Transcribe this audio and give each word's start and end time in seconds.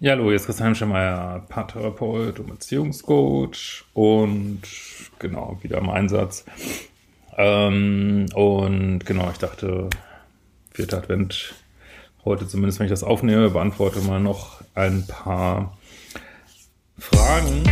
Ja, 0.00 0.12
hallo, 0.12 0.26
hier 0.26 0.36
ist 0.36 0.46
Christian 0.46 0.76
Schemeier, 0.76 1.44
Paartherapeut 1.48 2.38
und 2.38 2.46
Beziehungscoach 2.46 3.82
und 3.94 4.60
genau, 5.18 5.58
wieder 5.62 5.78
im 5.78 5.90
Einsatz. 5.90 6.44
Ähm, 7.36 8.26
und 8.32 9.04
genau, 9.04 9.28
ich 9.32 9.38
dachte, 9.38 9.90
vierter 10.70 10.98
Advent, 10.98 11.52
heute 12.24 12.46
zumindest, 12.46 12.78
wenn 12.78 12.86
ich 12.86 12.92
das 12.92 13.02
aufnehme, 13.02 13.50
beantworte 13.50 13.98
mal 14.02 14.20
noch 14.20 14.60
ein 14.76 15.04
paar 15.08 15.76
Fragen. 16.96 17.64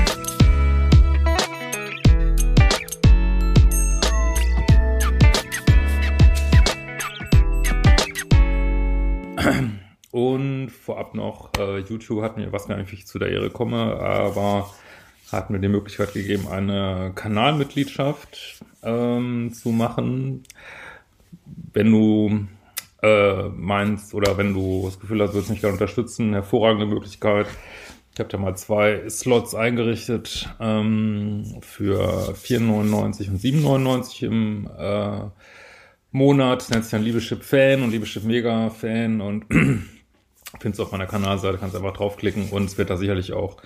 Vorab 10.87 11.15
noch, 11.15 11.51
äh, 11.59 11.81
YouTube 11.81 12.23
hat 12.23 12.37
mir, 12.37 12.53
was 12.53 12.69
gar 12.69 12.77
nicht, 12.77 12.92
wie 12.92 12.97
ich 12.97 13.06
zu 13.06 13.19
der 13.19 13.31
Ehre 13.31 13.51
komme, 13.51 13.77
aber 13.77 14.70
hat 15.33 15.51
mir 15.51 15.59
die 15.59 15.69
Möglichkeit 15.69 16.15
gegeben, 16.15 16.47
eine 16.48 17.11
Kanalmitgliedschaft 17.15 18.61
ähm, 18.84 19.53
zu 19.53 19.70
machen. 19.70 20.45
Wenn 21.73 21.91
du 21.91 22.47
äh, 23.03 23.48
meinst 23.48 24.15
oder 24.15 24.39
wenn 24.39 24.55
du 24.55 24.83
das 24.84 25.01
Gefühl 25.01 25.20
hast, 25.20 25.31
du 25.31 25.37
willst 25.37 25.51
mich 25.51 25.61
gerne 25.61 25.73
unterstützen, 25.73 26.33
hervorragende 26.33 26.87
Möglichkeit. 26.87 27.47
Ich 28.15 28.21
habe 28.21 28.31
da 28.31 28.39
mal 28.39 28.56
zwei 28.56 29.09
Slots 29.11 29.56
eingerichtet 29.56 30.48
ähm, 30.61 31.59
für 31.61 32.34
4,99 32.34 33.28
und 33.28 33.41
7,99 33.41 34.23
im 34.25 34.71
äh, 34.78 35.28
Monat. 36.12 36.62
Das 36.62 36.71
nennt 36.71 36.84
sich 36.84 36.93
dann 36.93 37.03
Liebeschip 37.03 37.43
Fan 37.43 37.83
und 37.83 37.91
Liebeschip 37.91 38.23
Mega 38.23 38.71
Fan 38.71 39.21
und 39.21 39.47
findest 40.61 40.78
du 40.78 40.84
auf 40.84 40.92
meiner 40.92 41.06
Kanalseite, 41.06 41.58
kannst 41.58 41.77
einfach 41.77 41.92
draufklicken 41.92 42.50
und 42.50 42.64
es 42.64 42.78
wird 42.78 42.91
da 42.91 42.97
sicherlich 42.97 43.33
auch 43.33 43.56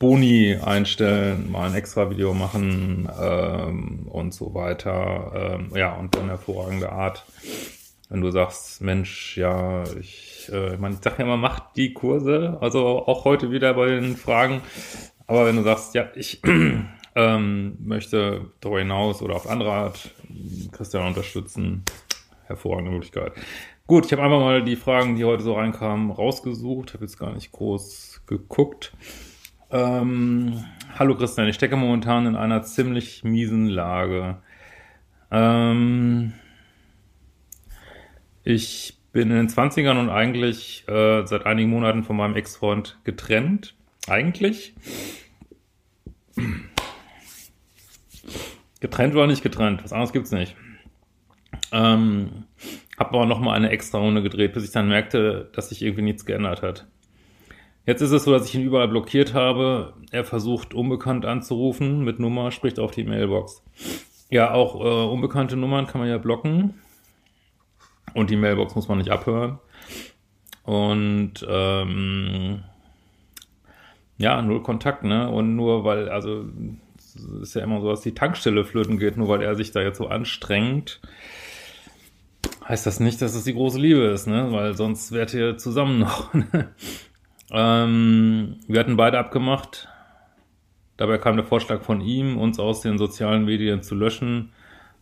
Boni 0.00 0.56
einstellen, 0.56 1.50
mal 1.50 1.68
ein 1.68 1.74
extra 1.74 2.08
Video 2.08 2.32
machen 2.32 3.06
ähm, 3.20 4.08
und 4.08 4.32
so 4.32 4.54
weiter. 4.54 5.58
Ähm, 5.60 5.76
ja, 5.76 5.94
und 5.94 6.16
dann 6.16 6.28
hervorragende 6.28 6.90
Art. 6.90 7.26
Wenn 8.08 8.22
du 8.22 8.30
sagst, 8.30 8.80
Mensch, 8.80 9.36
ja, 9.36 9.84
ich, 10.00 10.50
äh, 10.50 10.74
ich, 10.74 10.80
mein, 10.80 10.94
ich 10.94 10.98
sag 11.02 11.18
ja 11.18 11.24
immer, 11.26 11.36
mach 11.36 11.72
die 11.74 11.92
Kurse, 11.92 12.56
also 12.62 13.06
auch 13.06 13.26
heute 13.26 13.50
wieder 13.50 13.74
bei 13.74 13.88
den 13.88 14.16
Fragen. 14.16 14.62
Aber 15.26 15.46
wenn 15.46 15.56
du 15.56 15.62
sagst, 15.62 15.94
ja, 15.94 16.08
ich 16.14 16.40
ähm, 17.14 17.76
möchte 17.78 18.46
darüber 18.60 18.78
hinaus 18.78 19.20
oder 19.20 19.36
auf 19.36 19.48
andere 19.48 19.70
Art 19.70 20.14
Christian 20.72 21.06
unterstützen, 21.06 21.84
hervorragende 22.46 22.90
Möglichkeit. 22.90 23.32
Gut, 23.90 24.06
ich 24.06 24.12
habe 24.12 24.22
einfach 24.22 24.38
mal 24.38 24.62
die 24.62 24.76
Fragen, 24.76 25.16
die 25.16 25.24
heute 25.24 25.42
so 25.42 25.54
reinkamen, 25.54 26.12
rausgesucht. 26.12 26.94
Habe 26.94 27.06
jetzt 27.06 27.18
gar 27.18 27.34
nicht 27.34 27.50
groß 27.50 28.22
geguckt. 28.24 28.92
Ähm, 29.68 30.64
hallo 30.96 31.16
Christian, 31.16 31.48
ich 31.48 31.56
stecke 31.56 31.74
momentan 31.74 32.24
in 32.26 32.36
einer 32.36 32.62
ziemlich 32.62 33.24
miesen 33.24 33.66
Lage. 33.66 34.36
Ähm, 35.32 36.34
ich 38.44 38.96
bin 39.10 39.28
in 39.32 39.38
den 39.38 39.48
20ern 39.48 39.98
und 39.98 40.08
eigentlich 40.08 40.86
äh, 40.86 41.26
seit 41.26 41.44
einigen 41.44 41.70
Monaten 41.70 42.04
von 42.04 42.16
meinem 42.16 42.36
Ex-Freund 42.36 43.00
getrennt. 43.02 43.74
Eigentlich. 44.06 44.72
Getrennt 48.78 49.16
war 49.16 49.26
nicht 49.26 49.42
getrennt. 49.42 49.82
Was 49.82 49.92
anderes 49.92 50.12
gibt's 50.12 50.30
nicht. 50.30 50.54
Ähm, 51.72 52.44
hab 52.98 53.14
aber 53.14 53.26
nochmal 53.26 53.56
eine 53.56 53.70
extra 53.70 53.98
Runde 53.98 54.22
gedreht, 54.22 54.52
bis 54.52 54.64
ich 54.64 54.72
dann 54.72 54.88
merkte, 54.88 55.48
dass 55.52 55.68
sich 55.68 55.82
irgendwie 55.82 56.02
nichts 56.02 56.26
geändert 56.26 56.62
hat. 56.62 56.86
Jetzt 57.86 58.02
ist 58.02 58.12
es 58.12 58.24
so, 58.24 58.32
dass 58.32 58.46
ich 58.46 58.54
ihn 58.54 58.64
überall 58.64 58.88
blockiert 58.88 59.34
habe. 59.34 59.94
Er 60.10 60.24
versucht, 60.24 60.74
unbekannt 60.74 61.24
anzurufen 61.24 62.04
mit 62.04 62.18
Nummer, 62.18 62.50
spricht 62.50 62.78
auf 62.78 62.90
die 62.90 63.04
Mailbox. 63.04 63.62
Ja, 64.28 64.52
auch 64.52 64.76
äh, 64.76 65.10
unbekannte 65.10 65.56
Nummern 65.56 65.86
kann 65.86 66.00
man 66.00 66.10
ja 66.10 66.18
blocken. 66.18 66.74
Und 68.14 68.30
die 68.30 68.36
Mailbox 68.36 68.74
muss 68.74 68.88
man 68.88 68.98
nicht 68.98 69.10
abhören. 69.10 69.58
Und 70.62 71.44
ähm, 71.48 72.62
ja, 74.18 74.42
null 74.42 74.62
Kontakt, 74.62 75.02
ne? 75.02 75.30
Und 75.30 75.56
nur 75.56 75.84
weil, 75.84 76.08
also 76.10 76.44
ist 77.40 77.54
ja 77.54 77.62
immer 77.62 77.80
so, 77.80 77.88
dass 77.88 78.02
die 78.02 78.14
Tankstelle 78.14 78.64
flöten 78.64 78.98
geht, 78.98 79.16
nur 79.16 79.28
weil 79.28 79.42
er 79.42 79.56
sich 79.56 79.72
da 79.72 79.80
jetzt 79.80 79.98
so 79.98 80.06
anstrengt, 80.08 81.00
heißt 82.66 82.86
das 82.86 83.00
nicht, 83.00 83.20
dass 83.22 83.34
es 83.34 83.44
die 83.44 83.54
große 83.54 83.78
Liebe 83.78 84.02
ist, 84.06 84.26
ne? 84.26 84.52
Weil 84.52 84.76
sonst 84.76 85.12
wärt 85.12 85.34
ihr 85.34 85.56
zusammen 85.56 85.98
noch. 85.98 86.32
Ne? 86.52 86.68
ähm, 87.52 88.56
wir 88.68 88.78
hatten 88.78 88.96
beide 88.96 89.18
abgemacht. 89.18 89.88
Dabei 90.96 91.18
kam 91.18 91.36
der 91.36 91.44
Vorschlag 91.44 91.82
von 91.82 92.00
ihm, 92.00 92.38
uns 92.38 92.60
aus 92.60 92.80
den 92.80 92.98
sozialen 92.98 93.44
Medien 93.44 93.82
zu 93.82 93.94
löschen, 93.94 94.52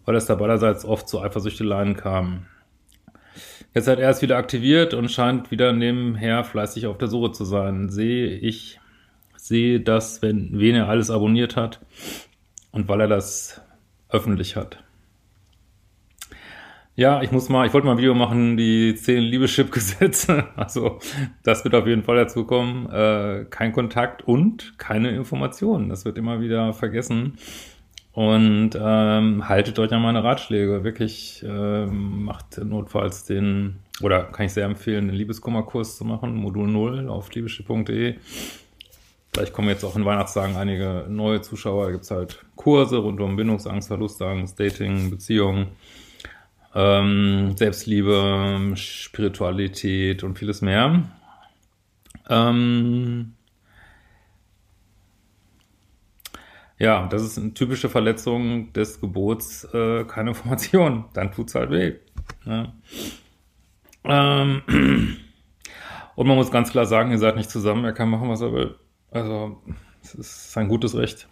weil 0.04 0.16
es 0.16 0.26
da 0.26 0.34
beiderseits 0.34 0.84
oft 0.84 1.08
zu 1.08 1.20
Eifersüchteleien 1.20 1.96
kam. 1.96 2.46
Jetzt 3.74 3.88
hat 3.88 3.98
er 3.98 4.08
es 4.08 4.22
wieder 4.22 4.38
aktiviert 4.38 4.94
und 4.94 5.10
scheint 5.10 5.50
wieder 5.50 5.72
nebenher 5.72 6.44
fleißig 6.44 6.86
auf 6.86 6.98
der 6.98 7.08
Suche 7.08 7.32
zu 7.32 7.44
sein. 7.44 7.90
Sehe 7.90 8.28
ich, 8.28 8.80
sehe 9.36 9.80
das, 9.80 10.22
wenn, 10.22 10.58
wen 10.58 10.74
er 10.74 10.88
alles 10.88 11.10
abonniert 11.10 11.56
hat 11.56 11.80
und 12.70 12.88
weil 12.88 13.02
er 13.02 13.08
das 13.08 13.60
öffentlich 14.08 14.56
hat. 14.56 14.82
Ja, 16.98 17.22
ich 17.22 17.30
muss 17.30 17.48
mal, 17.48 17.64
ich 17.64 17.72
wollte 17.72 17.86
mal 17.86 17.92
ein 17.92 17.98
Video 17.98 18.12
machen, 18.12 18.56
die 18.56 18.92
zehn 18.96 19.22
Liebeschip-Gesetze. 19.22 20.48
Also, 20.56 20.98
das 21.44 21.62
wird 21.62 21.76
auf 21.76 21.86
jeden 21.86 22.02
Fall 22.02 22.16
dazu 22.16 22.44
kommen. 22.44 22.90
Äh, 22.90 23.44
kein 23.50 23.72
Kontakt 23.72 24.26
und 24.26 24.76
keine 24.78 25.10
Informationen. 25.10 25.90
Das 25.90 26.04
wird 26.04 26.18
immer 26.18 26.40
wieder 26.40 26.72
vergessen. 26.72 27.38
Und 28.14 28.70
ähm, 28.74 29.48
haltet 29.48 29.78
euch 29.78 29.92
an 29.92 30.02
meine 30.02 30.24
Ratschläge. 30.24 30.82
Wirklich 30.82 31.44
ähm, 31.46 32.24
macht 32.24 32.58
notfalls 32.58 33.24
den, 33.24 33.76
oder 34.02 34.24
kann 34.24 34.46
ich 34.46 34.52
sehr 34.52 34.66
empfehlen, 34.66 35.06
den 35.06 35.14
Liebeskummerkurs 35.14 35.98
zu 35.98 36.04
machen, 36.04 36.34
Modul 36.34 36.66
0 36.66 37.08
auf 37.08 37.32
liebeschipp.de. 37.32 38.16
Vielleicht 39.32 39.52
kommen 39.52 39.68
jetzt 39.68 39.84
auch 39.84 39.94
in 39.94 40.04
Weihnachtstagen 40.04 40.56
einige 40.56 41.06
neue 41.08 41.42
Zuschauer. 41.42 41.84
Da 41.84 41.92
gibt's 41.92 42.10
halt 42.10 42.44
Kurse 42.56 42.96
rund 42.96 43.20
um 43.20 43.36
Bindungsangst, 43.36 43.86
Verlustangst, 43.86 44.58
Dating, 44.58 45.10
Beziehungen 45.10 45.68
ähm, 46.74 47.56
Selbstliebe, 47.56 48.72
Spiritualität 48.76 50.22
und 50.22 50.38
vieles 50.38 50.62
mehr. 50.62 51.02
Ähm, 52.28 53.34
ja, 56.78 57.06
das 57.08 57.22
ist 57.22 57.38
eine 57.38 57.54
typische 57.54 57.88
Verletzung 57.88 58.72
des 58.72 59.00
Gebots, 59.00 59.64
äh, 59.72 60.04
keine 60.04 60.30
Information. 60.36 61.06
Dann 61.14 61.32
tut's 61.32 61.54
halt 61.54 61.70
weh. 61.70 61.94
Ne? 62.44 62.72
Ähm, 64.04 64.62
und 66.14 66.26
man 66.26 66.36
muss 66.36 66.50
ganz 66.50 66.70
klar 66.70 66.86
sagen, 66.86 67.10
ihr 67.10 67.18
seid 67.18 67.36
nicht 67.36 67.50
zusammen, 67.50 67.84
er 67.84 67.92
kann 67.92 68.10
machen, 68.10 68.28
was 68.28 68.40
er 68.40 68.52
will. 68.52 68.76
Also, 69.10 69.62
es 70.02 70.14
ist 70.14 70.52
sein 70.52 70.68
gutes 70.68 70.94
Recht. 70.96 71.28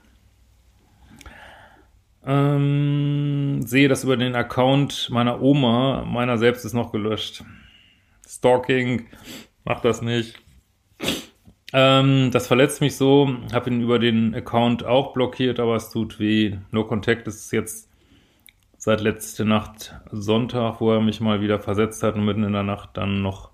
Ähm, 2.26 3.62
sehe 3.62 3.88
das 3.88 4.02
über 4.02 4.16
den 4.16 4.34
Account 4.34 5.08
meiner 5.10 5.40
Oma. 5.40 6.04
Meiner 6.04 6.38
selbst 6.38 6.64
ist 6.64 6.74
noch 6.74 6.90
gelöscht. 6.90 7.44
Stalking, 8.26 9.06
mach 9.64 9.80
das 9.80 10.02
nicht. 10.02 10.34
Ähm, 11.72 12.30
das 12.32 12.48
verletzt 12.48 12.80
mich 12.80 12.96
so. 12.96 13.30
Habe 13.52 13.70
ihn 13.70 13.80
über 13.80 14.00
den 14.00 14.34
Account 14.34 14.84
auch 14.84 15.12
blockiert, 15.12 15.60
aber 15.60 15.76
es 15.76 15.90
tut 15.90 16.18
weh. 16.18 16.58
No 16.72 16.82
Contact 16.84 17.28
ist 17.28 17.52
jetzt 17.52 17.88
seit 18.76 19.00
letzte 19.00 19.44
Nacht 19.44 19.94
Sonntag, 20.10 20.80
wo 20.80 20.92
er 20.92 21.00
mich 21.00 21.20
mal 21.20 21.40
wieder 21.40 21.60
versetzt 21.60 22.02
hat 22.02 22.16
und 22.16 22.24
mitten 22.24 22.42
in 22.44 22.54
der 22.54 22.64
Nacht 22.64 22.90
dann 22.94 23.22
noch 23.22 23.50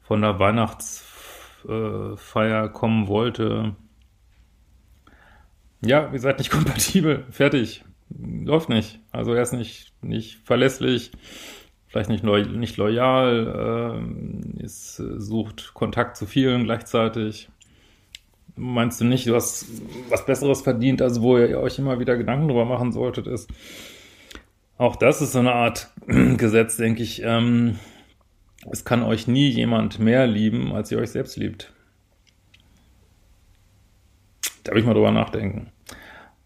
von 0.00 0.22
der 0.22 0.38
Weihnachtsfeier 0.38 2.68
kommen 2.68 3.08
wollte. 3.08 3.74
Ja, 5.84 6.10
ihr 6.12 6.20
seid 6.20 6.38
nicht 6.38 6.50
kompatibel. 6.50 7.24
Fertig. 7.30 7.84
Läuft 8.10 8.68
nicht. 8.68 9.00
Also 9.12 9.34
er 9.34 9.42
ist 9.42 9.52
nicht, 9.52 9.92
nicht 10.02 10.38
verlässlich. 10.44 11.12
vielleicht 11.88 12.10
nicht, 12.10 12.24
lo 12.24 12.36
nicht 12.38 12.76
loyal, 12.76 14.02
äh, 14.58 14.62
ist, 14.62 14.96
sucht 14.96 15.72
Kontakt 15.74 16.16
zu 16.16 16.26
vielen 16.26 16.64
gleichzeitig. 16.64 17.48
Meinst 18.56 19.00
du 19.00 19.04
nicht, 19.04 19.26
du 19.26 19.34
hast 19.34 19.66
was 20.10 20.26
Besseres 20.26 20.62
verdient, 20.62 21.02
also 21.02 21.22
wo 21.22 21.38
ihr 21.38 21.58
euch 21.58 21.78
immer 21.78 21.98
wieder 21.98 22.16
Gedanken 22.16 22.46
drüber 22.46 22.64
machen 22.64 22.92
solltet, 22.92 23.26
ist, 23.26 23.50
auch 24.78 24.96
das 24.96 25.22
ist 25.22 25.32
so 25.32 25.40
eine 25.40 25.52
Art 25.52 25.90
Gesetz, 26.06 26.76
denke 26.76 27.02
ich. 27.02 27.22
Ähm, 27.24 27.78
es 28.70 28.84
kann 28.84 29.02
euch 29.02 29.26
nie 29.26 29.48
jemand 29.48 29.98
mehr 29.98 30.26
lieben, 30.26 30.72
als 30.72 30.90
ihr 30.90 30.98
euch 30.98 31.10
selbst 31.10 31.36
liebt. 31.36 31.72
Da 34.62 34.72
will 34.72 34.80
ich 34.80 34.86
mal 34.86 34.94
drüber 34.94 35.12
nachdenken. 35.12 35.70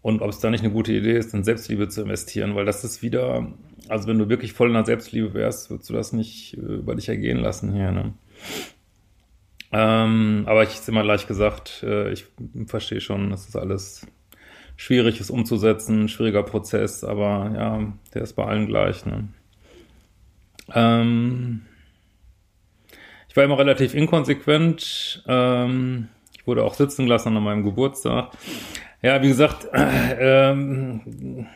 Und 0.01 0.21
ob 0.21 0.29
es 0.29 0.39
da 0.39 0.49
nicht 0.49 0.63
eine 0.63 0.71
gute 0.71 0.93
Idee 0.93 1.17
ist, 1.17 1.33
in 1.33 1.43
Selbstliebe 1.43 1.89
zu 1.89 2.01
investieren, 2.03 2.55
weil 2.55 2.65
das 2.65 2.83
ist 2.83 3.01
wieder, 3.01 3.51
also 3.89 4.07
wenn 4.07 4.17
du 4.17 4.29
wirklich 4.29 4.53
voll 4.53 4.69
in 4.69 4.73
der 4.73 4.85
Selbstliebe 4.85 5.33
wärst, 5.33 5.69
würdest 5.69 5.89
du 5.89 5.93
das 5.93 6.13
nicht 6.13 6.55
äh, 6.55 6.75
über 6.75 6.95
dich 6.95 7.09
ergehen 7.09 7.39
lassen 7.39 7.73
hier. 7.73 7.91
Ne? 7.91 8.13
Ähm, 9.71 10.43
aber 10.47 10.63
ich 10.63 10.75
habe 10.77 10.91
immer 10.91 11.03
gleich 11.03 11.27
gesagt, 11.27 11.83
äh, 11.83 12.11
ich 12.11 12.25
verstehe 12.65 13.01
schon, 13.01 13.29
das 13.29 13.47
ist 13.47 13.55
alles 13.55 14.07
schwierig 14.79 15.19
ist 15.19 15.29
umzusetzen, 15.29 16.07
schwieriger 16.07 16.43
Prozess, 16.43 17.03
aber 17.03 17.51
ja, 17.53 17.93
der 18.13 18.21
ist 18.21 18.33
bei 18.33 18.45
allen 18.45 18.67
gleich. 18.67 19.05
Ne? 19.05 19.27
Ähm, 20.73 21.65
ich 23.27 23.35
war 23.35 23.43
immer 23.43 23.59
relativ 23.59 23.93
inkonsequent. 23.93 25.23
Ähm, 25.27 26.07
ich 26.33 26.47
wurde 26.47 26.63
auch 26.63 26.75
sitzen 26.75 27.05
gelassen 27.05 27.35
an 27.35 27.43
meinem 27.43 27.63
Geburtstag. 27.65 28.31
Ja, 29.01 29.21
wie 29.21 29.27
gesagt, 29.29 29.67
äh, 29.73 30.51
ähm, 30.51 31.47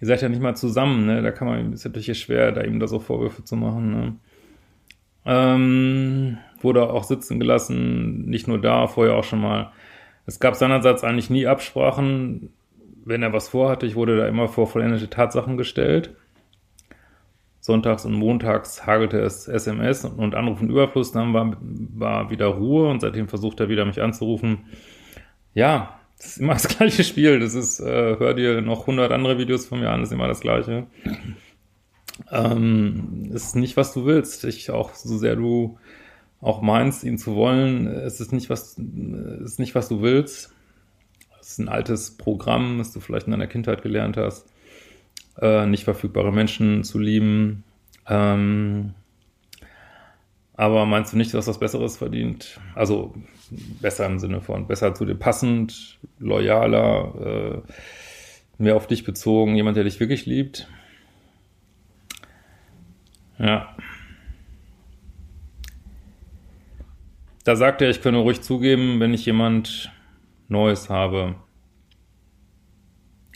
ihr 0.00 0.06
seid 0.06 0.22
ja 0.22 0.28
nicht 0.28 0.42
mal 0.42 0.56
zusammen, 0.56 1.06
ne? 1.06 1.22
Da 1.22 1.30
kann 1.30 1.48
man, 1.48 1.72
ist 1.72 1.84
natürlich 1.84 2.18
schwer, 2.18 2.52
da 2.52 2.62
ihm 2.62 2.80
da 2.80 2.86
so 2.86 2.98
Vorwürfe 3.00 3.44
zu 3.44 3.56
machen. 3.56 3.90
Ne? 3.90 4.16
Ähm, 5.24 6.38
wurde 6.60 6.90
auch 6.90 7.04
sitzen 7.04 7.40
gelassen, 7.40 8.26
nicht 8.26 8.48
nur 8.48 8.60
da, 8.60 8.86
vorher 8.86 9.14
auch 9.14 9.24
schon 9.24 9.40
mal 9.40 9.72
es 10.26 10.40
gab 10.40 10.56
seinerseits 10.56 11.04
eigentlich 11.04 11.30
nie 11.30 11.46
Absprachen, 11.46 12.50
wenn 13.04 13.22
er 13.22 13.32
was 13.32 13.48
vorhatte. 13.48 13.86
Ich 13.86 13.94
wurde 13.94 14.16
da 14.16 14.26
immer 14.26 14.48
vor 14.48 14.66
vollendete 14.66 15.08
Tatsachen 15.08 15.56
gestellt. 15.56 16.14
Sonntags 17.60 18.04
und 18.04 18.14
montags 18.14 18.86
hagelte 18.86 19.20
es 19.20 19.48
SMS 19.48 20.04
und 20.04 20.34
Anrufen 20.34 20.68
Überfluss. 20.68 21.12
Dann 21.12 21.32
war, 21.32 21.56
war 21.60 22.30
wieder 22.30 22.46
Ruhe 22.46 22.88
und 22.88 23.00
seitdem 23.00 23.28
versucht 23.28 23.60
er 23.60 23.68
wieder 23.68 23.84
mich 23.84 24.02
anzurufen. 24.02 24.66
Ja, 25.54 25.95
das 26.18 26.26
ist 26.28 26.38
immer 26.38 26.54
das 26.54 26.68
gleiche 26.76 27.04
Spiel. 27.04 27.40
Das 27.40 27.54
ist, 27.54 27.80
äh, 27.80 28.16
hör 28.18 28.34
dir 28.34 28.60
noch 28.60 28.82
100 28.82 29.12
andere 29.12 29.38
Videos 29.38 29.66
von 29.66 29.80
mir 29.80 29.90
an, 29.90 30.00
das 30.00 30.10
ist 30.10 30.14
immer 30.14 30.28
das 30.28 30.40
gleiche. 30.40 30.86
Ähm, 32.30 33.30
ist 33.32 33.56
nicht, 33.56 33.76
was 33.76 33.92
du 33.92 34.06
willst. 34.06 34.44
Ich 34.44 34.70
auch, 34.70 34.94
so 34.94 35.18
sehr 35.18 35.36
du 35.36 35.78
auch 36.40 36.62
meinst, 36.62 37.04
ihn 37.04 37.18
zu 37.18 37.34
wollen, 37.34 37.86
es 37.86 38.20
ist 38.20 38.32
nicht, 38.32 38.50
was, 38.50 38.78
ist 38.78 39.58
nicht, 39.58 39.74
was 39.74 39.88
du 39.88 40.02
willst. 40.02 40.52
Es 41.40 41.52
ist 41.52 41.58
ein 41.58 41.68
altes 41.68 42.16
Programm, 42.16 42.78
das 42.78 42.92
du 42.92 43.00
vielleicht 43.00 43.26
in 43.26 43.32
deiner 43.32 43.46
Kindheit 43.46 43.82
gelernt 43.82 44.16
hast, 44.16 44.46
äh, 45.40 45.66
nicht 45.66 45.84
verfügbare 45.84 46.32
Menschen 46.32 46.84
zu 46.84 46.98
lieben. 46.98 47.64
Ähm, 48.08 48.94
aber 50.56 50.86
meinst 50.86 51.12
du 51.12 51.16
nicht, 51.18 51.34
dass 51.34 51.46
was 51.46 51.60
Besseres 51.60 51.98
verdient? 51.98 52.60
Also 52.74 53.14
besser 53.80 54.06
im 54.06 54.18
Sinne 54.18 54.40
von 54.40 54.66
besser 54.66 54.94
zu 54.94 55.04
dir 55.04 55.14
passend, 55.14 55.98
loyaler, 56.18 57.62
äh, 57.66 57.72
mehr 58.58 58.76
auf 58.76 58.86
dich 58.86 59.04
bezogen, 59.04 59.54
jemand, 59.54 59.76
der 59.76 59.84
dich 59.84 60.00
wirklich 60.00 60.24
liebt? 60.24 60.66
Ja. 63.38 63.76
Da 67.44 67.54
sagt 67.54 67.82
er, 67.82 67.90
ich 67.90 68.00
könne 68.00 68.18
ruhig 68.18 68.40
zugeben, 68.40 68.98
wenn 68.98 69.14
ich 69.14 69.26
jemand 69.26 69.92
Neues 70.48 70.88
habe. 70.88 71.36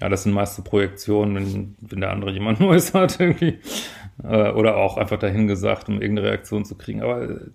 Ja, 0.00 0.08
das 0.08 0.22
sind 0.22 0.32
meiste 0.32 0.62
Projektionen, 0.62 1.34
wenn, 1.34 1.76
wenn 1.80 2.00
der 2.00 2.10
andere 2.10 2.32
jemand 2.32 2.60
Neues 2.60 2.94
hat 2.94 3.20
irgendwie. 3.20 3.58
Äh, 4.22 4.50
oder 4.50 4.76
auch 4.76 4.96
einfach 4.96 5.18
dahin 5.18 5.46
gesagt, 5.46 5.88
um 5.88 6.00
irgendeine 6.00 6.28
Reaktion 6.28 6.64
zu 6.64 6.76
kriegen. 6.76 7.02
Aber 7.02 7.22
äh, 7.22 7.50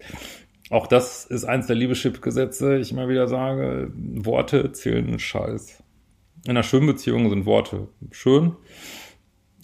auch 0.70 0.88
das 0.88 1.26
ist 1.26 1.46
eins 1.46 1.68
der 1.68 1.76
Liebeschip-Gesetze. 1.76 2.78
Ich 2.78 2.92
immer 2.92 3.08
wieder 3.08 3.28
sage, 3.28 3.92
Worte 3.96 4.72
zählen 4.72 5.08
einen 5.08 5.20
Scheiß. 5.20 5.84
In 6.46 6.52
einer 6.52 6.64
schönen 6.64 6.88
Beziehung 6.88 7.30
sind 7.30 7.46
Worte 7.46 7.88
schön. 8.12 8.56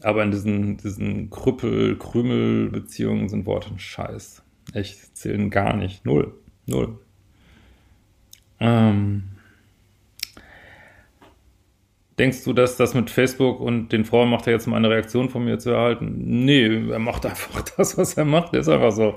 Aber 0.03 0.23
in 0.23 0.31
diesen, 0.31 0.77
diesen 0.77 1.29
Krüppel, 1.29 1.97
Krümel-Beziehungen 1.97 3.29
sind 3.29 3.45
Worte 3.45 3.69
ein 3.71 3.79
Scheiß. 3.79 4.43
Echt, 4.73 5.15
zählen 5.15 5.49
gar 5.49 5.75
nicht. 5.75 6.05
Null. 6.05 6.33
Null. 6.65 6.99
Ähm, 8.59 9.23
denkst 12.21 12.43
du, 12.43 12.53
dass 12.53 12.77
das 12.77 12.93
mit 12.93 13.09
Facebook 13.09 13.59
und 13.59 13.91
den 13.91 14.05
Frauen 14.05 14.29
macht 14.29 14.45
er 14.45 14.53
jetzt 14.53 14.67
mal 14.67 14.77
eine 14.77 14.91
Reaktion 14.91 15.29
von 15.29 15.43
mir 15.43 15.57
zu 15.57 15.71
erhalten? 15.71 16.45
Nee, 16.45 16.89
er 16.91 16.99
macht 16.99 17.25
einfach 17.25 17.61
das, 17.77 17.97
was 17.97 18.13
er 18.13 18.25
macht. 18.25 18.53
ist 18.53 18.69
einfach 18.69 18.91
so. 18.91 19.15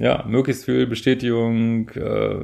Ja, 0.00 0.24
möglichst 0.26 0.64
viel 0.64 0.88
Bestätigung. 0.88 1.88
Äh, 1.90 2.40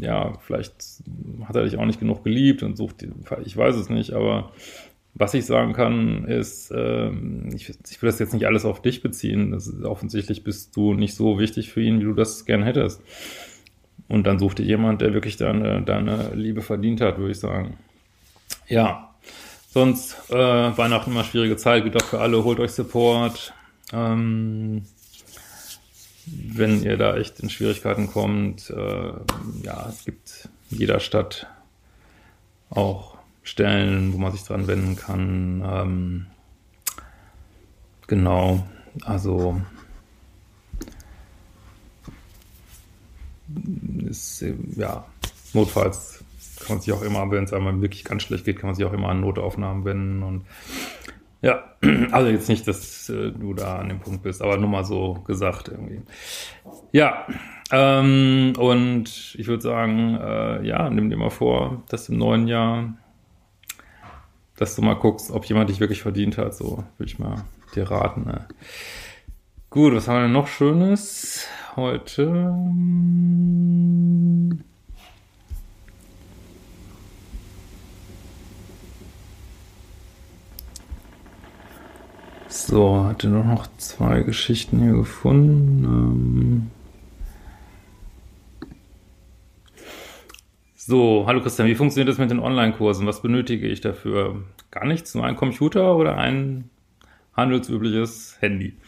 ja, 0.00 0.32
vielleicht 0.40 1.02
hat 1.44 1.54
er 1.54 1.64
dich 1.64 1.76
auch 1.76 1.84
nicht 1.84 2.00
genug 2.00 2.24
geliebt 2.24 2.62
und 2.62 2.78
sucht, 2.78 3.06
ich 3.44 3.56
weiß 3.56 3.76
es 3.76 3.90
nicht, 3.90 4.14
aber 4.14 4.52
was 5.12 5.34
ich 5.34 5.44
sagen 5.44 5.74
kann, 5.74 6.24
ist, 6.24 6.70
äh, 6.70 7.10
ich, 7.54 7.68
ich, 7.68 8.00
will 8.00 8.08
das 8.08 8.18
jetzt 8.20 8.32
nicht 8.32 8.46
alles 8.46 8.64
auf 8.64 8.80
dich 8.80 9.02
beziehen. 9.02 9.52
Ist, 9.52 9.82
offensichtlich 9.84 10.44
bist 10.44 10.74
du 10.76 10.94
nicht 10.94 11.14
so 11.14 11.38
wichtig 11.38 11.70
für 11.70 11.82
ihn, 11.82 12.00
wie 12.00 12.04
du 12.04 12.14
das 12.14 12.46
gern 12.46 12.62
hättest. 12.62 13.02
Und 14.08 14.26
dann 14.26 14.38
such 14.38 14.54
dir 14.54 14.64
jemand, 14.64 15.02
der 15.02 15.12
wirklich 15.12 15.36
deine, 15.36 15.82
deine 15.82 16.30
Liebe 16.34 16.62
verdient 16.62 17.02
hat, 17.02 17.18
würde 17.18 17.32
ich 17.32 17.38
sagen. 17.38 17.76
Ja, 18.68 19.14
sonst 19.70 20.14
äh, 20.28 20.34
Weihnachten 20.34 21.10
immer 21.10 21.24
schwierige 21.24 21.56
Zeit, 21.56 21.84
geht 21.84 21.96
auch 21.96 22.04
für 22.04 22.20
alle, 22.20 22.44
holt 22.44 22.60
euch 22.60 22.72
Support. 22.72 23.54
Ähm, 23.92 24.84
wenn 26.26 26.82
ihr 26.82 26.98
da 26.98 27.16
echt 27.16 27.40
in 27.40 27.48
Schwierigkeiten 27.48 28.08
kommt, 28.08 28.68
äh, 28.68 29.12
ja, 29.62 29.88
es 29.88 30.04
gibt 30.04 30.50
in 30.70 30.78
jeder 30.78 31.00
Stadt 31.00 31.46
auch 32.68 33.16
Stellen, 33.42 34.12
wo 34.12 34.18
man 34.18 34.32
sich 34.32 34.44
dran 34.44 34.66
wenden 34.66 34.96
kann. 34.96 35.62
Ähm, 35.66 36.26
genau, 38.06 38.68
also 39.04 39.58
ist, 44.06 44.44
ja, 44.76 45.06
notfalls 45.54 46.22
kann 46.60 46.76
man 46.76 46.80
sich 46.80 46.92
auch 46.92 47.02
immer, 47.02 47.30
wenn 47.30 47.44
es 47.44 47.52
einmal 47.52 47.80
wirklich 47.80 48.04
ganz 48.04 48.22
schlecht 48.22 48.44
geht, 48.44 48.58
kann 48.58 48.68
man 48.68 48.74
sich 48.74 48.84
auch 48.84 48.92
immer 48.92 49.08
an 49.08 49.20
Notaufnahmen 49.20 49.84
wenden 49.84 50.22
und 50.22 50.44
ja, 51.40 51.62
also 52.10 52.30
jetzt 52.30 52.48
nicht, 52.48 52.66
dass 52.66 53.08
äh, 53.08 53.30
du 53.30 53.54
da 53.54 53.76
an 53.76 53.88
dem 53.88 54.00
Punkt 54.00 54.22
bist, 54.22 54.42
aber 54.42 54.56
nur 54.56 54.68
mal 54.68 54.84
so 54.84 55.14
gesagt 55.26 55.68
irgendwie. 55.68 56.02
Ja, 56.90 57.26
ähm, 57.70 58.54
und 58.58 59.36
ich 59.38 59.46
würde 59.46 59.62
sagen, 59.62 60.18
äh, 60.20 60.66
ja, 60.66 60.90
nimm 60.90 61.10
dir 61.10 61.16
mal 61.16 61.30
vor, 61.30 61.82
dass 61.88 62.08
im 62.08 62.18
neuen 62.18 62.48
Jahr 62.48 62.94
dass 64.58 64.74
du 64.74 64.82
mal 64.82 64.94
guckst, 64.94 65.30
ob 65.30 65.44
jemand 65.46 65.70
dich 65.70 65.80
wirklich 65.80 66.02
verdient 66.02 66.36
hat. 66.36 66.54
So 66.54 66.84
würde 66.98 67.10
ich 67.10 67.18
mal 67.18 67.44
dir 67.74 67.90
raten. 67.90 68.24
Ne? 68.24 68.46
Gut, 69.70 69.94
was 69.94 70.08
haben 70.08 70.16
wir 70.16 70.22
denn 70.22 70.32
noch 70.32 70.48
Schönes 70.48 71.46
heute? 71.76 72.52
So, 82.48 83.04
hatte 83.04 83.28
nur 83.28 83.44
noch 83.44 83.66
zwei 83.76 84.22
Geschichten 84.22 84.80
hier 84.80 84.94
gefunden. 84.94 85.84
Ähm 85.84 86.70
So, 90.74 91.24
hallo 91.26 91.42
Christian, 91.42 91.68
wie 91.68 91.74
funktioniert 91.74 92.08
das 92.08 92.16
mit 92.16 92.30
den 92.30 92.40
Online-Kursen? 92.40 93.06
Was 93.06 93.20
benötige 93.20 93.68
ich 93.68 93.82
dafür? 93.82 94.44
Gar 94.70 94.86
nichts, 94.86 95.14
nur 95.14 95.24
ein 95.24 95.36
Computer 95.36 95.94
oder 95.94 96.16
ein 96.16 96.70
handelsübliches 97.36 98.38
Handy. 98.40 98.78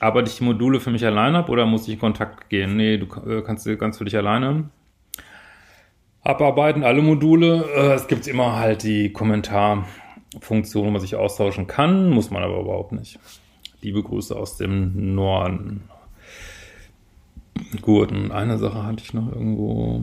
Arbeite 0.00 0.30
ich 0.30 0.38
die 0.38 0.44
Module 0.44 0.80
für 0.80 0.90
mich 0.90 1.04
alleine 1.04 1.38
ab 1.38 1.50
oder 1.50 1.66
muss 1.66 1.86
ich 1.86 1.94
in 1.94 2.00
Kontakt 2.00 2.48
gehen? 2.48 2.76
Nee, 2.76 2.96
du 2.96 3.06
äh, 3.28 3.42
kannst 3.42 3.64
sie 3.64 3.76
ganz 3.76 3.98
für 3.98 4.06
dich 4.06 4.16
alleine 4.16 4.70
abarbeiten, 6.22 6.84
alle 6.84 7.02
Module. 7.02 7.64
Äh, 7.74 7.92
es 7.92 8.08
gibt 8.08 8.26
immer 8.26 8.56
halt 8.56 8.82
die 8.82 9.12
Kommentarfunktion, 10.30 10.86
wo 10.86 10.90
man 10.90 11.00
sich 11.00 11.16
austauschen 11.16 11.66
kann, 11.66 12.10
muss 12.10 12.30
man 12.30 12.42
aber 12.42 12.60
überhaupt 12.60 12.92
nicht. 12.92 13.18
Liebe 13.82 14.02
Grüße 14.02 14.36
aus 14.36 14.56
dem 14.56 15.14
Norden. 15.14 15.82
Gut, 17.80 18.12
und 18.12 18.30
eine 18.30 18.58
Sache 18.58 18.84
hatte 18.84 19.02
ich 19.02 19.14
noch 19.14 19.28
irgendwo. 19.32 20.02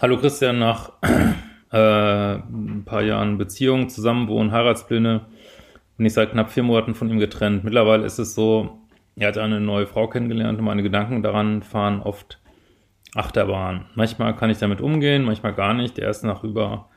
Hallo 0.00 0.18
Christian, 0.18 0.58
nach 0.58 0.92
äh, 1.72 2.34
ein 2.34 2.82
paar 2.84 3.02
Jahren 3.02 3.38
Beziehung, 3.38 3.88
Zusammenwohnen, 3.88 4.50
Heiratspläne, 4.50 5.26
bin 5.96 6.06
ich 6.06 6.14
seit 6.14 6.32
knapp 6.32 6.50
vier 6.50 6.64
Monaten 6.64 6.94
von 6.94 7.08
ihm 7.08 7.20
getrennt. 7.20 7.62
Mittlerweile 7.62 8.04
ist 8.04 8.18
es 8.18 8.34
so, 8.34 8.78
er 9.14 9.28
hat 9.28 9.38
eine 9.38 9.60
neue 9.60 9.86
Frau 9.86 10.08
kennengelernt 10.08 10.58
und 10.58 10.64
meine 10.64 10.82
Gedanken 10.82 11.22
daran 11.22 11.62
fahren 11.62 12.00
oft 12.00 12.41
Achterbahn. 13.14 13.86
Manchmal 13.94 14.34
kann 14.36 14.50
ich 14.50 14.58
damit 14.58 14.80
umgehen, 14.80 15.24
manchmal 15.24 15.52
gar 15.52 15.74
nicht. 15.74 15.98
Er 15.98 16.10
ist 16.10 16.24
nach 16.24 16.44
über 16.44 16.88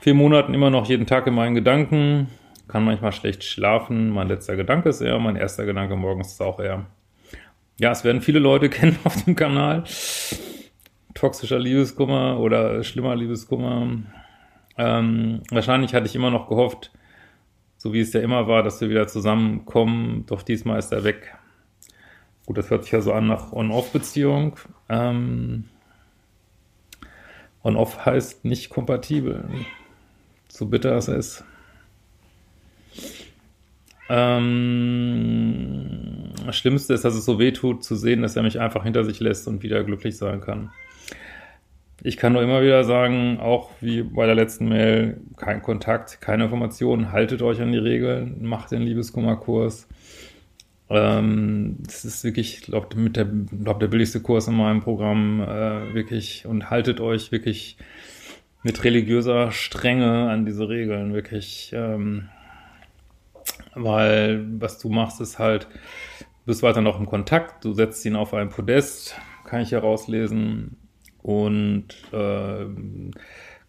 vier 0.00 0.14
Monaten 0.14 0.54
immer 0.54 0.70
noch 0.70 0.88
jeden 0.88 1.06
Tag 1.06 1.26
in 1.26 1.34
meinen 1.34 1.54
Gedanken, 1.54 2.28
kann 2.68 2.84
manchmal 2.84 3.12
schlecht 3.12 3.44
schlafen. 3.44 4.10
Mein 4.10 4.28
letzter 4.28 4.56
Gedanke 4.56 4.88
ist 4.88 5.00
er, 5.00 5.18
mein 5.18 5.36
erster 5.36 5.66
Gedanke 5.66 5.96
morgens 5.96 6.32
ist 6.32 6.40
auch 6.40 6.58
er. 6.58 6.86
Ja, 7.78 7.90
es 7.92 8.04
werden 8.04 8.22
viele 8.22 8.38
Leute 8.38 8.68
kennen 8.70 8.98
auf 9.04 9.24
dem 9.24 9.36
Kanal. 9.36 9.84
Toxischer 11.14 11.58
Liebeskummer 11.58 12.38
oder 12.38 12.82
schlimmer 12.82 13.14
Liebeskummer. 13.14 13.98
Ähm, 14.78 15.42
wahrscheinlich 15.50 15.92
hatte 15.92 16.06
ich 16.06 16.14
immer 16.14 16.30
noch 16.30 16.48
gehofft, 16.48 16.90
so 17.76 17.92
wie 17.92 18.00
es 18.00 18.12
ja 18.12 18.20
immer 18.20 18.46
war, 18.48 18.62
dass 18.62 18.80
wir 18.80 18.88
wieder 18.88 19.06
zusammenkommen. 19.06 20.24
Doch 20.26 20.42
diesmal 20.42 20.78
ist 20.78 20.92
er 20.92 21.04
weg. 21.04 21.34
Gut, 22.50 22.58
das 22.58 22.68
hört 22.68 22.82
sich 22.82 22.90
ja 22.90 23.00
so 23.00 23.12
an 23.12 23.28
nach 23.28 23.52
On-Off-Beziehung. 23.52 24.56
Ähm, 24.88 25.66
On-Off 27.62 28.04
heißt 28.04 28.44
nicht 28.44 28.70
kompatibel. 28.70 29.44
So 30.48 30.66
bitter 30.66 30.96
es 30.96 31.06
ist. 31.06 31.44
Ähm, 34.08 35.44
das 36.44 36.56
Schlimmste 36.56 36.92
ist, 36.92 37.04
dass 37.04 37.14
es 37.14 37.24
so 37.24 37.38
weh 37.38 37.52
tut, 37.52 37.84
zu 37.84 37.94
sehen, 37.94 38.22
dass 38.22 38.34
er 38.34 38.42
mich 38.42 38.58
einfach 38.58 38.82
hinter 38.82 39.04
sich 39.04 39.20
lässt 39.20 39.46
und 39.46 39.62
wieder 39.62 39.84
glücklich 39.84 40.16
sein 40.16 40.40
kann. 40.40 40.72
Ich 42.02 42.16
kann 42.16 42.32
nur 42.32 42.42
immer 42.42 42.62
wieder 42.62 42.82
sagen, 42.82 43.38
auch 43.38 43.70
wie 43.80 44.02
bei 44.02 44.26
der 44.26 44.34
letzten 44.34 44.68
Mail, 44.68 45.20
kein 45.36 45.62
Kontakt, 45.62 46.20
keine 46.20 46.46
Informationen, 46.46 47.12
haltet 47.12 47.42
euch 47.42 47.60
an 47.60 47.70
die 47.70 47.78
Regeln, 47.78 48.38
macht 48.42 48.72
den 48.72 48.82
Liebeskummerkurs. 48.82 49.86
Ähm, 50.90 51.76
das 51.80 52.04
ist 52.04 52.24
wirklich, 52.24 52.58
ich 52.58 52.62
glaube, 52.62 52.96
mit 52.96 53.16
der, 53.16 53.24
glaub, 53.24 53.80
der 53.80 53.88
billigste 53.88 54.20
Kurs 54.20 54.48
in 54.48 54.54
meinem 54.54 54.80
Programm, 54.80 55.40
äh, 55.40 55.94
wirklich, 55.94 56.46
und 56.46 56.70
haltet 56.70 57.00
euch 57.00 57.32
wirklich 57.32 57.76
mit 58.62 58.84
religiöser 58.84 59.52
Strenge 59.52 60.28
an 60.30 60.44
diese 60.44 60.68
Regeln, 60.68 61.14
wirklich, 61.14 61.72
ähm, 61.74 62.28
weil 63.74 64.44
was 64.60 64.78
du 64.78 64.90
machst, 64.90 65.20
ist 65.20 65.38
halt, 65.38 65.68
du 66.20 66.46
bist 66.46 66.62
weiter 66.62 66.82
noch 66.82 66.98
im 66.98 67.06
Kontakt, 67.06 67.64
du 67.64 67.72
setzt 67.72 68.04
ihn 68.04 68.16
auf 68.16 68.34
ein 68.34 68.50
Podest, 68.50 69.16
kann 69.44 69.62
ich 69.62 69.72
herauslesen, 69.72 70.76
und 71.22 71.86
äh, 72.12 72.66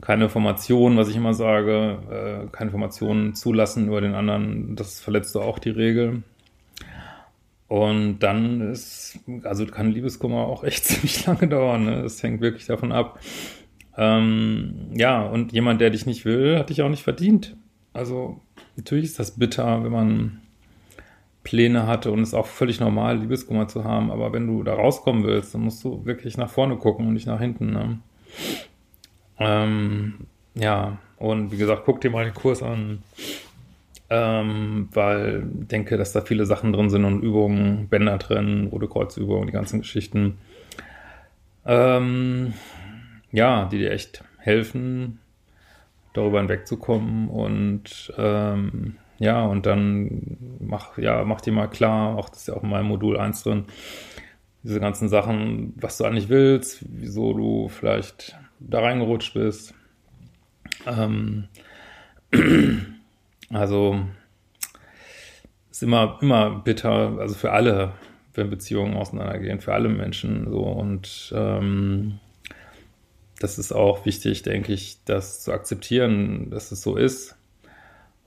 keine 0.02 0.24
Informationen, 0.26 0.98
was 0.98 1.10
ich 1.10 1.16
immer 1.16 1.34
sage, 1.34 2.00
äh, 2.10 2.48
keine 2.52 2.70
Informationen 2.70 3.36
zulassen 3.36 3.88
über 3.88 4.02
den 4.02 4.16
anderen, 4.16 4.76
das 4.76 5.00
verletzt 5.02 5.36
du 5.36 5.42
auch 5.42 5.60
die 5.60 5.70
Regel. 5.70 6.24
Und 7.72 8.20
dann 8.20 8.60
ist, 8.60 9.18
also 9.44 9.66
kann 9.66 9.94
Liebeskummer 9.94 10.40
auch 10.40 10.66
echt 10.66 10.84
ziemlich 10.84 11.26
lange 11.26 11.48
dauern. 11.48 11.86
Ne? 11.86 12.02
Das 12.04 12.22
hängt 12.22 12.42
wirklich 12.42 12.66
davon 12.66 12.92
ab. 12.92 13.18
Ähm, 13.96 14.90
ja, 14.94 15.22
und 15.22 15.54
jemand, 15.54 15.80
der 15.80 15.90
dich 15.90 16.06
nicht 16.06 16.26
will, 16.26 16.60
hat 16.60 16.70
dich 16.70 16.82
auch 16.82 16.90
nicht 16.90 17.04
verdient. 17.04 17.56
Also 17.94 18.42
natürlich 18.76 19.06
ist 19.06 19.20
das 19.20 19.40
bitter, 19.40 19.86
wenn 19.86 19.92
man 19.94 20.42
Pläne 21.44 21.88
hatte 21.88 22.12
und 22.12 22.20
es 22.20 22.30
ist 22.30 22.34
auch 22.34 22.46
völlig 22.46 22.82
normal, 22.82 23.20
Liebeskummer 23.20 23.70
zu 23.70 23.86
haben. 23.86 24.12
Aber 24.12 24.34
wenn 24.34 24.48
du 24.48 24.64
da 24.64 24.74
rauskommen 24.74 25.24
willst, 25.24 25.54
dann 25.54 25.62
musst 25.62 25.82
du 25.86 26.04
wirklich 26.04 26.36
nach 26.36 26.50
vorne 26.50 26.76
gucken 26.76 27.08
und 27.08 27.14
nicht 27.14 27.28
nach 27.28 27.40
hinten. 27.40 27.72
Ne? 27.72 28.00
Ähm, 29.40 30.16
ja, 30.56 30.98
und 31.16 31.54
wie 31.54 31.58
gesagt, 31.58 31.84
guck 31.86 32.02
dir 32.02 32.12
mal 32.12 32.26
den 32.26 32.34
Kurs 32.34 32.64
an 32.64 33.02
ähm, 34.14 34.90
weil 34.92 35.44
denke, 35.46 35.98
dass 35.98 36.12
da 36.12 36.20
viele 36.20 36.46
Sachen 36.46 36.74
drin 36.74 36.90
sind 36.90 37.06
und 37.06 37.24
Übungen, 37.24 37.88
Bänder 37.88 38.18
drin, 38.18 38.68
rote 38.70 38.90
Kreuzübungen, 38.90 39.48
die 39.48 39.54
ganzen 39.54 39.80
Geschichten. 39.80 40.38
Ähm, 41.66 42.54
ja, 43.32 43.70
die 43.72 43.78
dir 43.78 43.92
echt 43.92 44.22
helfen, 44.38 45.20
darüber 46.12 46.40
hinwegzukommen 46.40 47.30
und 47.30 48.14
ähm, 48.18 48.98
ja, 49.18 49.46
und 49.46 49.66
dann 49.66 50.38
mach, 50.60 50.98
ja, 50.98 51.24
mach 51.24 51.40
dir 51.40 51.54
mal 51.54 51.68
klar, 51.68 52.18
auch 52.18 52.28
das 52.28 52.40
ist 52.40 52.48
ja 52.50 52.56
auch 52.56 52.64
in 52.64 52.70
meinem 52.70 52.88
Modul 52.88 53.18
1 53.18 53.44
drin, 53.44 53.66
diese 54.64 54.82
ganzen 54.82 55.08
Sachen, 55.08 55.74
was 55.78 55.98
du 55.98 56.04
eigentlich 56.04 56.28
willst, 56.28 56.84
wieso 56.90 57.34
du 57.34 57.70
vielleicht 57.70 58.36
da 58.60 58.82
reingerutscht 58.82 59.34
bist. 59.36 59.74
Ähm, 60.86 61.48
Also 63.52 64.00
ist 65.70 65.84
immer, 65.84 66.20
immer 66.22 66.60
bitter, 66.60 67.18
also 67.20 67.36
für 67.36 67.52
alle, 67.52 67.94
wenn 68.34 68.50
Beziehungen 68.50 68.96
auseinandergehen, 68.96 69.60
für 69.60 69.74
alle 69.74 69.90
Menschen 69.90 70.50
so. 70.50 70.62
Und 70.62 71.34
ähm, 71.36 72.20
das 73.40 73.58
ist 73.58 73.72
auch 73.72 74.06
wichtig, 74.06 74.44
denke 74.44 74.74
ich, 74.74 75.00
das 75.06 75.42
zu 75.42 75.52
akzeptieren, 75.52 76.50
dass 76.50 76.72
es 76.72 76.82
so 76.82 76.96
ist. 76.96 77.36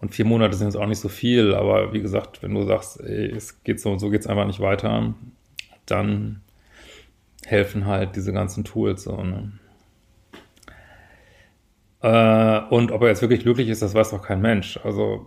Und 0.01 0.15
vier 0.15 0.25
Monate 0.25 0.57
sind 0.57 0.67
jetzt 0.67 0.77
auch 0.77 0.87
nicht 0.87 0.99
so 0.99 1.09
viel, 1.09 1.55
aber 1.55 1.93
wie 1.93 2.03
gesagt, 2.03 2.43
wenn 2.43 2.55
du 2.55 2.65
sagst, 2.65 3.01
ey, 3.01 3.31
es 3.31 3.63
geht 3.63 3.81
so 3.81 3.91
und 3.93 4.01
so 4.01 4.11
geht 4.11 4.21
es 4.21 4.27
einfach 4.27 4.47
nicht 4.47 4.61
weiter, 4.61 5.15
dann 5.87 6.43
helfen 7.47 7.87
halt 7.87 8.17
diese 8.17 8.33
ganzen 8.33 8.65
Tools 8.65 9.05
so. 9.05 9.23
Ne? 9.23 9.53
Äh, 12.05 12.61
und 12.69 12.93
ob 12.93 13.01
er 13.01 13.09
jetzt 13.09 13.23
wirklich 13.23 13.41
glücklich 13.41 13.71
ist, 13.71 13.81
das 13.81 13.95
weiß 13.95 14.11
doch 14.11 14.21
kein 14.21 14.43
Mensch. 14.43 14.79
Also 14.85 15.27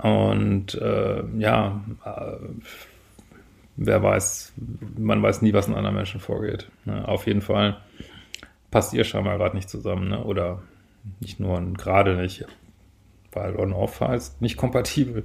und 0.00 0.74
äh, 0.74 1.24
ja, 1.38 1.80
äh, 2.04 2.36
wer 3.76 4.02
weiß, 4.02 4.52
man 4.96 5.22
weiß 5.22 5.42
nie, 5.42 5.52
was 5.52 5.66
in 5.66 5.74
anderen 5.74 5.96
Menschen 5.96 6.20
vorgeht. 6.20 6.70
Ne? 6.84 7.08
Auf 7.08 7.26
jeden 7.26 7.40
Fall 7.40 7.78
passt 8.70 8.94
ihr 8.94 9.02
scheinbar 9.02 9.38
gerade 9.38 9.56
nicht 9.56 9.68
zusammen, 9.68 10.08
ne? 10.08 10.22
oder 10.22 10.62
nicht 11.18 11.40
nur 11.40 11.60
gerade 11.72 12.14
nicht, 12.14 12.44
weil 13.32 13.56
On-Off 13.56 14.00
heißt 14.00 14.40
nicht 14.40 14.56
kompatibel. 14.56 15.24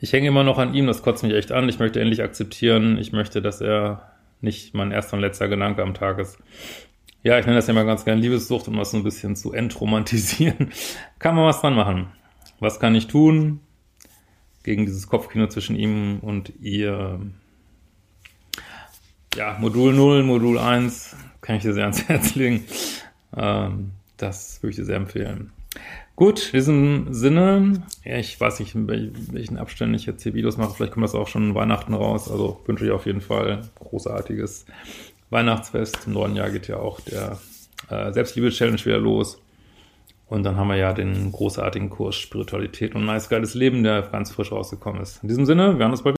Ich 0.00 0.12
hänge 0.12 0.28
immer 0.28 0.44
noch 0.44 0.58
an 0.58 0.74
ihm, 0.74 0.86
das 0.86 1.02
kotzt 1.02 1.22
mich 1.24 1.32
echt 1.32 1.52
an. 1.52 1.68
Ich 1.68 1.78
möchte 1.78 2.00
endlich 2.00 2.22
akzeptieren. 2.22 2.98
Ich 2.98 3.12
möchte, 3.12 3.42
dass 3.42 3.60
er 3.60 4.17
nicht 4.40 4.74
mein 4.74 4.92
erster 4.92 5.16
und 5.16 5.20
letzter 5.20 5.48
Gedanke 5.48 5.82
am 5.82 5.94
Tag 5.94 6.18
ist. 6.18 6.38
Ja, 7.22 7.38
ich 7.38 7.46
nenne 7.46 7.56
das 7.58 7.66
ja 7.66 7.74
mal 7.74 7.84
ganz 7.84 8.04
gerne 8.04 8.20
Liebessucht, 8.20 8.68
um 8.68 8.76
das 8.76 8.92
so 8.92 8.96
ein 8.96 9.02
bisschen 9.02 9.36
zu 9.36 9.52
entromantisieren. 9.52 10.70
kann 11.18 11.34
man 11.34 11.44
was 11.44 11.60
dran 11.60 11.74
machen. 11.74 12.08
Was 12.60 12.80
kann 12.80 12.94
ich 12.94 13.06
tun 13.06 13.60
gegen 14.62 14.86
dieses 14.86 15.08
Kopfkino 15.08 15.48
zwischen 15.48 15.76
ihm 15.76 16.20
und 16.20 16.52
ihr? 16.60 17.20
Ja, 19.34 19.56
Modul 19.60 19.92
0, 19.92 20.22
Modul 20.22 20.58
1 20.58 21.16
kann 21.40 21.56
ich 21.56 21.62
dir 21.62 21.74
sehr 21.74 21.84
ans 21.84 22.08
Herz 22.08 22.34
legen. 22.34 22.64
Ähm, 23.36 23.92
das 24.16 24.62
würde 24.62 24.70
ich 24.70 24.76
dir 24.76 24.84
sehr 24.84 24.96
empfehlen. 24.96 25.52
Gut, 26.18 26.46
in 26.46 26.52
diesem 26.58 27.14
Sinne, 27.14 27.84
ich 28.02 28.40
weiß 28.40 28.58
nicht, 28.58 28.74
in 28.74 28.88
welchen 28.88 29.56
Abständen 29.56 29.94
ich 29.94 30.04
jetzt 30.04 30.24
hier 30.24 30.34
Videos 30.34 30.56
mache, 30.56 30.74
vielleicht 30.74 30.94
kommt 30.94 31.04
das 31.04 31.14
auch 31.14 31.28
schon 31.28 31.54
Weihnachten 31.54 31.94
raus, 31.94 32.28
also 32.28 32.60
wünsche 32.66 32.84
ich 32.84 32.90
auf 32.90 33.06
jeden 33.06 33.20
Fall 33.20 33.60
großartiges 33.78 34.66
Weihnachtsfest. 35.30 36.08
Im 36.08 36.14
neuen 36.14 36.34
Jahr 36.34 36.50
geht 36.50 36.66
ja 36.66 36.78
auch 36.78 36.98
der 37.02 37.38
äh, 37.88 38.12
Selbstliebe-Challenge 38.12 38.84
wieder 38.84 38.98
los. 38.98 39.40
Und 40.26 40.42
dann 40.42 40.56
haben 40.56 40.66
wir 40.66 40.76
ja 40.76 40.92
den 40.92 41.30
großartigen 41.30 41.88
Kurs 41.88 42.16
Spiritualität 42.16 42.96
und 42.96 43.06
nice 43.06 43.28
geiles 43.28 43.54
Leben, 43.54 43.84
der 43.84 44.02
ganz 44.02 44.32
frisch 44.32 44.50
rausgekommen 44.50 45.00
ist. 45.00 45.22
In 45.22 45.28
diesem 45.28 45.46
Sinne, 45.46 45.74
wir 45.74 45.78
werden 45.78 45.92
uns 45.92 46.02
bald 46.02 46.17